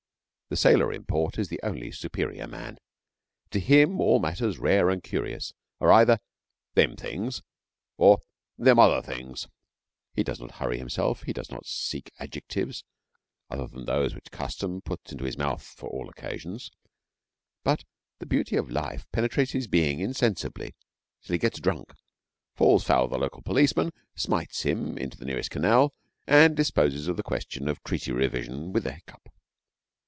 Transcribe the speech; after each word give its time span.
The 0.49 0.57
sailor 0.57 0.91
in 0.91 1.05
port 1.05 1.39
is 1.39 1.47
the 1.47 1.61
only 1.63 1.93
superior 1.93 2.45
man. 2.45 2.77
To 3.51 3.59
him 3.61 4.01
all 4.01 4.19
matters 4.19 4.57
rare 4.59 4.89
and 4.89 5.01
curious 5.01 5.53
are 5.79 5.93
either 5.93 6.19
'them 6.73 6.97
things' 6.97 7.41
or 7.95 8.19
'them 8.57 8.77
other 8.77 9.01
things.' 9.01 9.47
He 10.13 10.23
does 10.25 10.41
not 10.41 10.55
hurry 10.55 10.77
himself, 10.77 11.23
he 11.23 11.31
does 11.31 11.51
not 11.51 11.65
seek 11.65 12.11
Adjectives 12.19 12.83
other 13.49 13.65
than 13.65 13.85
those 13.85 14.13
which 14.13 14.29
custom 14.29 14.81
puts 14.81 15.13
into 15.13 15.23
his 15.23 15.37
mouth 15.37 15.63
for 15.63 15.89
all 15.89 16.09
occasions; 16.09 16.69
but 17.63 17.85
the 18.19 18.25
beauty 18.25 18.57
of 18.57 18.69
life 18.69 19.09
penetrates 19.13 19.53
his 19.53 19.67
being 19.67 20.01
insensibly 20.01 20.75
till 21.23 21.31
he 21.33 21.37
gets 21.39 21.61
drunk, 21.61 21.93
falls 22.55 22.83
foul 22.83 23.05
of 23.05 23.11
the 23.11 23.17
local 23.17 23.41
policeman, 23.41 23.93
smites 24.15 24.63
him 24.63 24.97
into 24.97 25.17
the 25.17 25.23
nearest 25.23 25.49
canal, 25.49 25.93
and 26.27 26.57
disposes 26.57 27.07
of 27.07 27.15
the 27.15 27.23
question 27.23 27.69
of 27.69 27.81
treaty 27.85 28.11
revision 28.11 28.73
with 28.73 28.85
a 28.85 28.91
hiccup. 28.91 29.29